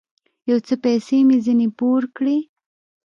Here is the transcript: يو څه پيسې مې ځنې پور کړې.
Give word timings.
يو 0.49 0.57
څه 0.67 0.73
پيسې 0.83 1.17
مې 1.27 1.37
ځنې 1.45 1.67
پور 1.77 2.01
کړې. 2.15 2.37